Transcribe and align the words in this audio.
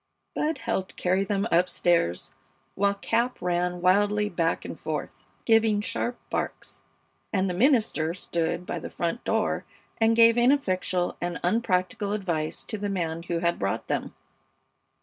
Bud 0.33 0.57
helped 0.57 0.95
carry 0.95 1.23
them 1.23 1.47
up 1.51 1.69
stairs, 1.69 2.33
while 2.73 2.95
Cap 2.95 3.37
ran 3.39 3.81
wildly 3.81 4.29
back 4.29 4.65
and 4.65 4.75
forth, 4.79 5.25
giving 5.45 5.79
sharp 5.79 6.17
barks, 6.31 6.81
and 7.31 7.47
the 7.47 7.53
minister 7.53 8.15
stood 8.15 8.65
by 8.65 8.79
the 8.79 8.89
front 8.89 9.23
door 9.23 9.63
and 9.99 10.15
gave 10.15 10.39
ineffectual 10.39 11.17
and 11.21 11.39
unpractical 11.43 12.13
advice 12.13 12.63
to 12.63 12.79
the 12.79 12.89
man 12.89 13.21
who 13.21 13.41
had 13.45 13.59
brought 13.59 13.87
them. 13.89 14.15